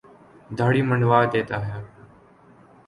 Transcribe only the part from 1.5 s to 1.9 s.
ہے۔